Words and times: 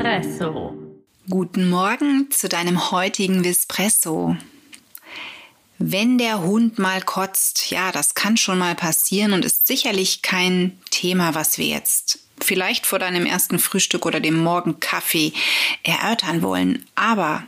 Vispresso. 0.00 0.74
Guten 1.28 1.68
Morgen 1.68 2.30
zu 2.30 2.48
deinem 2.48 2.90
heutigen 2.90 3.44
Vispresso. 3.44 4.34
Wenn 5.76 6.16
der 6.16 6.40
Hund 6.40 6.78
mal 6.78 7.02
kotzt, 7.02 7.70
ja, 7.70 7.92
das 7.92 8.14
kann 8.14 8.38
schon 8.38 8.58
mal 8.58 8.74
passieren 8.74 9.34
und 9.34 9.44
ist 9.44 9.66
sicherlich 9.66 10.22
kein 10.22 10.78
Thema, 10.90 11.34
was 11.34 11.58
wir 11.58 11.66
jetzt 11.66 12.20
vielleicht 12.40 12.86
vor 12.86 12.98
deinem 12.98 13.26
ersten 13.26 13.58
Frühstück 13.58 14.06
oder 14.06 14.20
dem 14.20 14.38
Morgenkaffee 14.38 15.34
erörtern 15.82 16.40
wollen. 16.40 16.86
Aber 16.94 17.42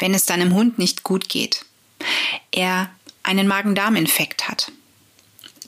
wenn 0.00 0.12
es 0.12 0.26
deinem 0.26 0.54
Hund 0.54 0.80
nicht 0.80 1.04
gut 1.04 1.28
geht, 1.28 1.64
er 2.50 2.90
einen 3.22 3.46
Magen-Darm-Infekt 3.46 4.48
hat, 4.48 4.72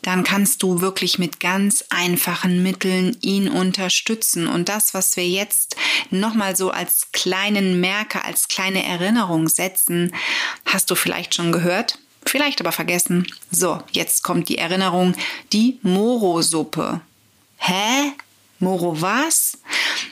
dann 0.05 0.23
kannst 0.23 0.63
du 0.63 0.83
wirklich 0.83 1.19
mit 1.19 1.41
ganz 1.41 1.83
einfachen 1.89 2.62
Mitteln 2.62 3.17
ihn 3.23 3.49
unterstützen. 3.49 4.47
Und 4.47 4.69
das, 4.69 4.93
was 4.93 5.17
wir 5.17 5.27
jetzt 5.27 5.77
nochmal 6.11 6.57
so 6.57 6.71
als 6.71 7.09
kleinen 7.12 7.81
Merker, 7.81 8.25
als 8.25 8.48
kleine 8.48 8.85
Erinnerung 8.85 9.48
setzen, 9.48 10.15
hast 10.67 10.91
du 10.91 10.95
vielleicht 10.95 11.35
schon 11.35 11.53
gehört, 11.53 11.98
vielleicht 12.27 12.61
aber 12.61 12.71
vergessen. 12.71 13.27
So, 13.51 13.81
jetzt 13.93 14.23
kommt 14.23 14.51
die 14.51 14.59
Erinnerung, 14.59 15.15
die 15.55 15.79
Moro-Suppe. 15.83 17.01
Hä? 17.57 18.12
Moro 18.59 19.01
was? 19.01 19.59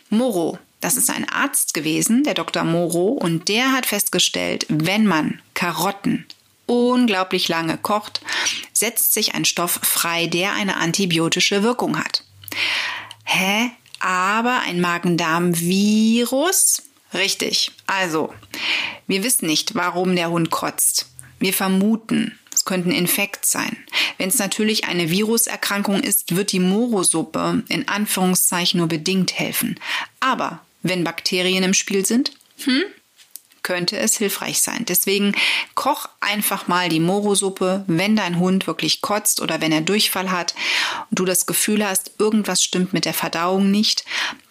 Moro, 0.08 0.58
das 0.80 0.96
ist 0.96 1.10
ein 1.10 1.28
Arzt 1.28 1.74
gewesen, 1.74 2.24
der 2.24 2.34
Dr. 2.34 2.64
Moro, 2.64 3.08
und 3.08 3.48
der 3.48 3.72
hat 3.72 3.84
festgestellt, 3.84 4.64
wenn 4.70 5.06
man 5.06 5.42
Karotten 5.52 6.24
unglaublich 6.66 7.48
lange 7.48 7.76
kocht, 7.76 8.20
setzt 8.82 9.14
sich 9.14 9.36
ein 9.36 9.44
Stoff 9.44 9.78
frei, 9.84 10.26
der 10.26 10.54
eine 10.54 10.76
antibiotische 10.76 11.62
Wirkung 11.62 11.96
hat. 11.96 12.24
Hä? 13.22 13.70
Aber 14.00 14.58
ein 14.66 14.80
Magen-Darm-Virus? 14.80 16.82
Richtig. 17.14 17.70
Also, 17.86 18.34
wir 19.06 19.22
wissen 19.22 19.46
nicht, 19.46 19.76
warum 19.76 20.16
der 20.16 20.30
Hund 20.30 20.50
kotzt. 20.50 21.06
Wir 21.38 21.52
vermuten, 21.52 22.36
es 22.52 22.64
könnte 22.64 22.88
ein 22.88 22.96
Infekt 22.96 23.46
sein. 23.46 23.76
Wenn 24.18 24.30
es 24.30 24.38
natürlich 24.38 24.86
eine 24.86 25.10
Viruserkrankung 25.10 26.02
ist, 26.02 26.34
wird 26.34 26.50
die 26.50 26.58
Morosuppe 26.58 27.62
in 27.68 27.86
Anführungszeichen 27.86 28.78
nur 28.78 28.88
bedingt 28.88 29.38
helfen. 29.38 29.78
Aber 30.18 30.58
wenn 30.82 31.04
Bakterien 31.04 31.62
im 31.62 31.74
Spiel 31.74 32.04
sind, 32.04 32.32
hm, 32.64 32.82
könnte 33.62 33.98
es 33.98 34.16
hilfreich 34.16 34.60
sein. 34.60 34.84
Deswegen 34.86 35.34
koch 35.74 36.08
einfach 36.20 36.68
mal 36.68 36.88
die 36.88 37.00
Morosuppe, 37.00 37.84
wenn 37.86 38.16
dein 38.16 38.38
Hund 38.38 38.66
wirklich 38.66 39.00
kotzt 39.00 39.40
oder 39.40 39.60
wenn 39.60 39.72
er 39.72 39.80
Durchfall 39.80 40.30
hat 40.30 40.54
und 41.10 41.18
du 41.18 41.24
das 41.24 41.46
Gefühl 41.46 41.86
hast, 41.86 42.12
irgendwas 42.18 42.62
stimmt 42.62 42.92
mit 42.92 43.04
der 43.04 43.14
Verdauung 43.14 43.70
nicht, 43.70 44.04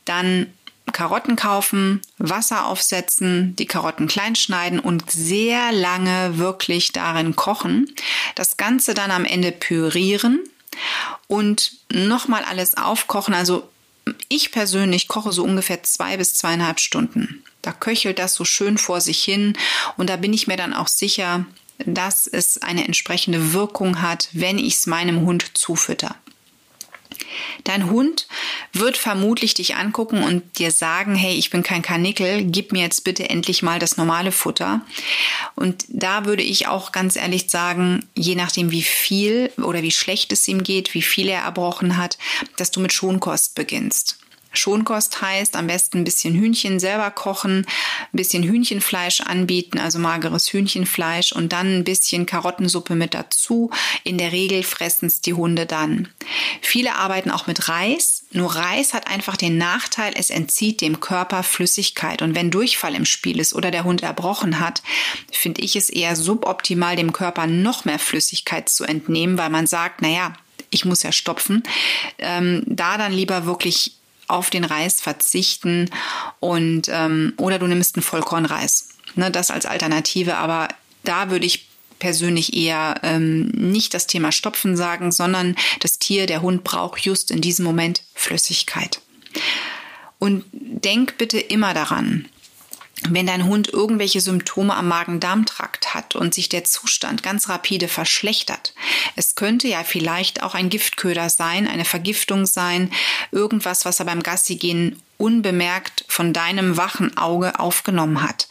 dann 0.05 0.47
Karotten 0.91 1.35
kaufen, 1.35 2.01
Wasser 2.17 2.65
aufsetzen, 2.65 3.55
die 3.55 3.65
Karotten 3.65 4.07
klein 4.07 4.35
schneiden 4.35 4.79
und 4.79 5.09
sehr 5.09 5.71
lange 5.71 6.37
wirklich 6.37 6.91
darin 6.91 7.35
kochen. 7.35 7.93
Das 8.35 8.57
Ganze 8.57 8.93
dann 8.93 9.11
am 9.11 9.25
Ende 9.25 9.51
pürieren 9.51 10.39
und 11.27 11.73
nochmal 11.91 12.43
alles 12.43 12.75
aufkochen. 12.77 13.33
Also 13.33 13.69
ich 14.27 14.51
persönlich 14.51 15.07
koche 15.07 15.31
so 15.31 15.43
ungefähr 15.43 15.83
zwei 15.83 16.17
bis 16.17 16.35
zweieinhalb 16.35 16.79
Stunden. 16.79 17.43
Da 17.71 17.77
köchelt 17.79 18.19
das 18.19 18.33
so 18.33 18.43
schön 18.43 18.77
vor 18.77 18.99
sich 18.99 19.23
hin 19.23 19.53
und 19.95 20.09
da 20.09 20.17
bin 20.17 20.33
ich 20.33 20.45
mir 20.45 20.57
dann 20.57 20.73
auch 20.73 20.89
sicher, 20.89 21.45
dass 21.77 22.27
es 22.27 22.61
eine 22.61 22.83
entsprechende 22.83 23.53
Wirkung 23.53 24.01
hat, 24.01 24.27
wenn 24.33 24.59
ich 24.59 24.73
es 24.73 24.87
meinem 24.87 25.21
Hund 25.21 25.57
zufütter. 25.57 26.17
Dein 27.63 27.89
Hund 27.89 28.27
wird 28.73 28.97
vermutlich 28.97 29.53
dich 29.53 29.77
angucken 29.77 30.21
und 30.21 30.59
dir 30.59 30.69
sagen, 30.71 31.15
hey, 31.15 31.35
ich 31.35 31.49
bin 31.49 31.63
kein 31.63 31.81
Karnickel, 31.81 32.43
gib 32.43 32.73
mir 32.73 32.81
jetzt 32.81 33.05
bitte 33.05 33.29
endlich 33.29 33.63
mal 33.63 33.79
das 33.79 33.95
normale 33.95 34.33
Futter. 34.33 34.81
Und 35.55 35.85
da 35.87 36.25
würde 36.25 36.43
ich 36.43 36.67
auch 36.67 36.91
ganz 36.91 37.15
ehrlich 37.15 37.49
sagen, 37.49 38.05
je 38.15 38.35
nachdem 38.35 38.71
wie 38.71 38.83
viel 38.83 39.49
oder 39.55 39.81
wie 39.81 39.91
schlecht 39.91 40.33
es 40.33 40.45
ihm 40.49 40.63
geht, 40.63 40.93
wie 40.93 41.01
viel 41.01 41.29
er 41.29 41.43
erbrochen 41.43 41.95
hat, 41.95 42.17
dass 42.57 42.71
du 42.71 42.81
mit 42.81 42.91
Schonkost 42.91 43.55
beginnst. 43.55 44.17
Schonkost 44.53 45.21
heißt 45.21 45.55
am 45.55 45.67
besten 45.67 45.99
ein 45.99 46.03
bisschen 46.03 46.35
Hühnchen 46.35 46.79
selber 46.79 47.11
kochen, 47.11 47.65
ein 47.65 48.17
bisschen 48.17 48.43
Hühnchenfleisch 48.43 49.21
anbieten, 49.21 49.79
also 49.79 49.99
mageres 49.99 50.51
Hühnchenfleisch 50.51 51.31
und 51.31 51.53
dann 51.53 51.77
ein 51.77 51.83
bisschen 51.83 52.25
Karottensuppe 52.25 52.95
mit 52.95 53.13
dazu. 53.13 53.71
In 54.03 54.17
der 54.17 54.31
Regel 54.31 54.63
fressen 54.63 55.07
es 55.07 55.21
die 55.21 55.33
Hunde 55.33 55.65
dann. 55.65 56.09
Viele 56.61 56.95
arbeiten 56.95 57.31
auch 57.31 57.47
mit 57.47 57.69
Reis. 57.69 58.25
Nur 58.31 58.55
Reis 58.55 58.93
hat 58.93 59.07
einfach 59.07 59.37
den 59.37 59.57
Nachteil, 59.57 60.13
es 60.15 60.29
entzieht 60.29 60.81
dem 60.81 60.99
Körper 60.99 61.43
Flüssigkeit. 61.43 62.21
Und 62.21 62.35
wenn 62.35 62.51
Durchfall 62.51 62.95
im 62.95 63.05
Spiel 63.05 63.39
ist 63.39 63.53
oder 63.53 63.71
der 63.71 63.83
Hund 63.83 64.03
erbrochen 64.03 64.59
hat, 64.59 64.81
finde 65.31 65.61
ich 65.61 65.75
es 65.75 65.89
eher 65.89 66.15
suboptimal, 66.15 66.95
dem 66.95 67.13
Körper 67.13 67.47
noch 67.47 67.85
mehr 67.85 67.99
Flüssigkeit 67.99 68.69
zu 68.69 68.83
entnehmen, 68.83 69.37
weil 69.37 69.49
man 69.49 69.67
sagt, 69.67 70.01
naja, 70.01 70.33
ich 70.69 70.85
muss 70.85 71.03
ja 71.03 71.11
stopfen. 71.11 71.63
Ähm, 72.17 72.63
da 72.65 72.97
dann 72.97 73.11
lieber 73.11 73.45
wirklich 73.45 73.97
auf 74.31 74.49
den 74.49 74.63
Reis 74.63 75.01
verzichten 75.01 75.89
und 76.39 76.89
ähm, 76.89 77.33
oder 77.37 77.59
du 77.59 77.67
nimmst 77.67 77.95
einen 77.95 78.03
Vollkornreis. 78.03 78.89
Ne, 79.15 79.29
das 79.29 79.51
als 79.51 79.65
Alternative, 79.65 80.37
aber 80.37 80.69
da 81.03 81.29
würde 81.31 81.45
ich 81.45 81.67
persönlich 81.99 82.55
eher 82.55 82.99
ähm, 83.03 83.47
nicht 83.47 83.93
das 83.93 84.07
Thema 84.07 84.31
Stopfen 84.31 84.75
sagen, 84.75 85.11
sondern 85.11 85.55
das 85.79 85.99
Tier, 85.99 86.25
der 86.25 86.41
Hund 86.41 86.63
braucht 86.63 87.01
just 87.01 87.29
in 87.29 87.41
diesem 87.41 87.63
Moment 87.63 88.03
Flüssigkeit. 88.15 89.01
Und 90.17 90.45
denk 90.51 91.17
bitte 91.17 91.39
immer 91.39 91.73
daran, 91.73 92.27
wenn 93.09 93.25
dein 93.25 93.45
Hund 93.45 93.67
irgendwelche 93.67 94.21
Symptome 94.21 94.75
am 94.75 94.87
Magen-Darm-Trakt 94.87 95.93
hat 95.93 96.15
und 96.15 96.33
sich 96.33 96.49
der 96.49 96.63
Zustand 96.63 97.23
ganz 97.23 97.49
rapide 97.49 97.87
verschlechtert. 97.87 98.73
Es 99.15 99.35
könnte 99.35 99.67
ja 99.67 99.83
vielleicht 99.83 100.43
auch 100.43 100.53
ein 100.53 100.69
Giftköder 100.69 101.29
sein, 101.29 101.67
eine 101.67 101.85
Vergiftung 101.85 102.45
sein, 102.45 102.91
irgendwas, 103.31 103.85
was 103.85 103.99
er 103.99 104.05
beim 104.05 104.23
Gassigehen 104.23 105.01
unbemerkt 105.17 106.05
von 106.07 106.33
deinem 106.33 106.77
wachen 106.77 107.17
Auge 107.17 107.59
aufgenommen 107.59 108.23
hat. 108.23 108.47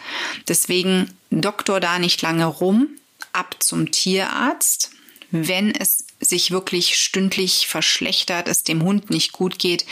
Deswegen 0.48 1.10
Doktor 1.30 1.80
da 1.80 1.98
nicht 1.98 2.22
lange 2.22 2.46
rum, 2.46 2.88
ab 3.32 3.56
zum 3.60 3.90
Tierarzt, 3.90 4.90
wenn 5.30 5.72
es 5.74 6.06
sich 6.20 6.50
wirklich 6.50 6.96
stündlich 6.96 7.66
verschlechtert, 7.66 8.46
es 8.46 8.62
dem 8.62 8.82
Hund 8.82 9.10
nicht 9.10 9.32
gut 9.32 9.58
geht. 9.58 9.86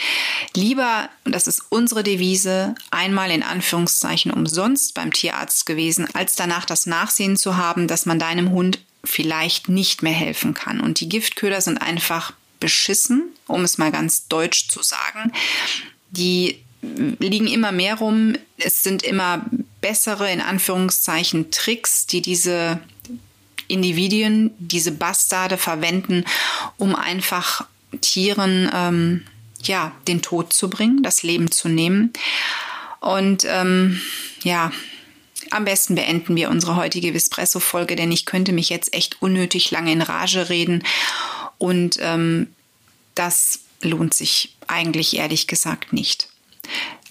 Lieber, 0.54 1.08
das 1.24 1.46
ist 1.46 1.62
unsere 1.70 2.02
Devise, 2.02 2.74
einmal 2.90 3.30
in 3.30 3.42
Anführungszeichen 3.42 4.30
umsonst 4.30 4.94
beim 4.94 5.12
Tierarzt 5.12 5.66
gewesen, 5.66 6.06
als 6.14 6.36
danach 6.36 6.66
das 6.66 6.86
Nachsehen 6.86 7.36
zu 7.36 7.56
haben, 7.56 7.88
dass 7.88 8.06
man 8.06 8.18
deinem 8.18 8.50
Hund 8.50 8.78
vielleicht 9.04 9.68
nicht 9.68 10.02
mehr 10.02 10.12
helfen 10.12 10.54
kann. 10.54 10.80
Und 10.80 11.00
die 11.00 11.08
Giftköder 11.08 11.60
sind 11.60 11.78
einfach 11.78 12.32
beschissen, 12.60 13.30
um 13.46 13.64
es 13.64 13.78
mal 13.78 13.90
ganz 13.90 14.28
deutsch 14.28 14.68
zu 14.68 14.82
sagen. 14.82 15.32
Die 16.10 16.58
liegen 16.82 17.46
immer 17.46 17.72
mehr 17.72 17.96
rum. 17.96 18.34
Es 18.56 18.82
sind 18.82 19.02
immer 19.02 19.46
bessere, 19.80 20.30
in 20.30 20.40
Anführungszeichen, 20.40 21.50
Tricks, 21.50 22.06
die 22.06 22.22
diese 22.22 22.80
Individuen 23.68 24.50
diese 24.58 24.92
Bastarde 24.92 25.56
verwenden, 25.56 26.24
um 26.76 26.94
einfach 26.94 27.66
Tieren 28.00 28.70
ähm, 28.74 29.24
ja 29.62 29.92
den 30.06 30.22
Tod 30.22 30.52
zu 30.52 30.68
bringen, 30.68 31.02
das 31.02 31.22
Leben 31.22 31.50
zu 31.50 31.68
nehmen. 31.68 32.12
Und 33.00 33.44
ähm, 33.46 34.00
ja, 34.42 34.72
am 35.50 35.64
besten 35.64 35.94
beenden 35.94 36.36
wir 36.36 36.50
unsere 36.50 36.76
heutige 36.76 37.12
Vespresso-Folge, 37.12 37.96
denn 37.96 38.12
ich 38.12 38.26
könnte 38.26 38.52
mich 38.52 38.68
jetzt 38.68 38.92
echt 38.92 39.22
unnötig 39.22 39.70
lange 39.70 39.92
in 39.92 40.02
Rage 40.02 40.48
reden. 40.48 40.82
Und 41.58 41.98
ähm, 42.00 42.48
das 43.14 43.60
lohnt 43.82 44.14
sich 44.14 44.56
eigentlich 44.66 45.16
ehrlich 45.16 45.46
gesagt 45.46 45.92
nicht. 45.92 46.28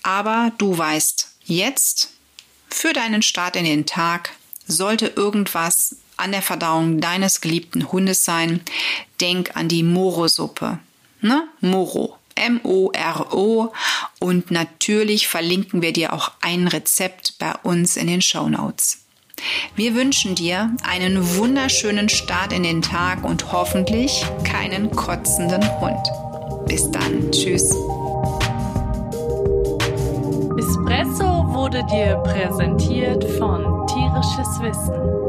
Aber 0.03 0.51
du 0.57 0.77
weißt, 0.77 1.29
jetzt 1.45 2.11
für 2.69 2.93
deinen 2.93 3.21
Start 3.21 3.55
in 3.55 3.65
den 3.65 3.85
Tag 3.85 4.31
sollte 4.67 5.07
irgendwas 5.07 5.95
an 6.17 6.31
der 6.31 6.41
Verdauung 6.41 6.99
deines 6.99 7.41
geliebten 7.41 7.91
Hundes 7.91 8.25
sein, 8.25 8.61
denk 9.21 9.55
an 9.55 9.67
die 9.67 9.83
Moro-Suppe. 9.83 10.79
Ne? 11.21 11.47
Moro. 11.61 12.17
M-O-R-O. 12.35 13.73
Und 14.19 14.51
natürlich 14.51 15.27
verlinken 15.27 15.81
wir 15.81 15.91
dir 15.91 16.13
auch 16.13 16.31
ein 16.41 16.67
Rezept 16.67 17.39
bei 17.39 17.53
uns 17.63 17.97
in 17.97 18.07
den 18.07 18.21
Show 18.21 18.47
Notes. 18.47 18.99
Wir 19.75 19.93
wünschen 19.95 20.35
dir 20.35 20.75
einen 20.83 21.37
wunderschönen 21.37 22.09
Start 22.09 22.53
in 22.53 22.63
den 22.63 22.81
Tag 22.81 23.23
und 23.23 23.51
hoffentlich 23.51 24.25
keinen 24.43 24.91
kotzenden 24.91 25.63
Hund. 25.79 26.07
Bis 26.67 26.89
dann. 26.91 27.31
Tschüss. 27.31 27.71
Espresso 30.57 31.45
wurde 31.53 31.83
dir 31.91 32.15
präsentiert 32.23 33.23
von 33.37 33.85
Tierisches 33.87 34.59
Wissen 34.61 35.26